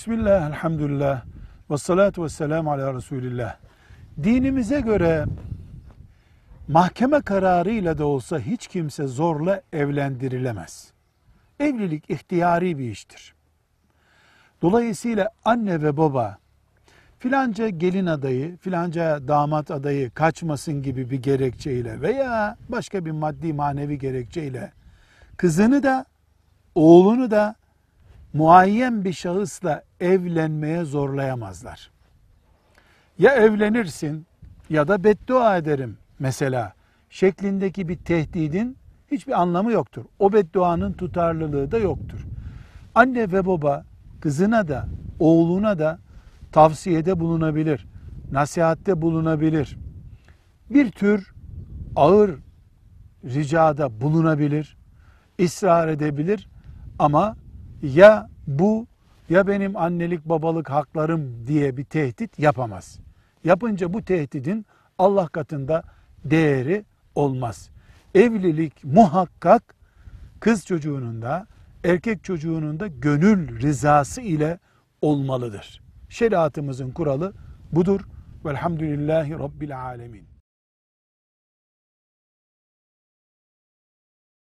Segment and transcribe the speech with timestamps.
[0.00, 1.22] Bismillah, elhamdülillah,
[1.70, 3.56] ve salatu ve selamu ala Resulillah.
[4.22, 5.24] Dinimize göre
[6.68, 10.92] mahkeme kararıyla da olsa hiç kimse zorla evlendirilemez.
[11.58, 13.34] Evlilik ihtiyari bir iştir.
[14.62, 16.38] Dolayısıyla anne ve baba
[17.18, 23.98] filanca gelin adayı, filanca damat adayı kaçmasın gibi bir gerekçeyle veya başka bir maddi manevi
[23.98, 24.72] gerekçeyle
[25.36, 26.04] kızını da
[26.74, 27.59] oğlunu da
[28.32, 31.90] muayyen bir şahısla evlenmeye zorlayamazlar.
[33.18, 34.26] Ya evlenirsin
[34.70, 36.72] ya da beddua ederim mesela
[37.10, 38.76] şeklindeki bir tehdidin
[39.10, 40.04] hiçbir anlamı yoktur.
[40.18, 42.26] O bedduanın tutarlılığı da yoktur.
[42.94, 43.84] Anne ve baba
[44.20, 44.86] kızına da
[45.18, 45.98] oğluna da
[46.52, 47.86] tavsiyede bulunabilir,
[48.32, 49.78] nasihatte bulunabilir.
[50.70, 51.34] Bir tür
[51.96, 52.30] ağır
[53.24, 54.76] ricada bulunabilir,
[55.40, 56.48] ısrar edebilir
[56.98, 57.36] ama
[57.82, 58.86] ya bu
[59.30, 62.98] ya benim annelik babalık haklarım diye bir tehdit yapamaz.
[63.44, 64.66] Yapınca bu tehdidin
[64.98, 65.82] Allah katında
[66.24, 67.70] değeri olmaz.
[68.14, 69.74] Evlilik muhakkak
[70.40, 71.46] kız çocuğunun da
[71.84, 74.58] erkek çocuğunun da gönül rızası ile
[75.02, 75.80] olmalıdır.
[76.08, 77.32] Şeriatımızın kuralı
[77.72, 78.00] budur.
[78.44, 80.39] Velhamdülillahi Rabbil Alemin.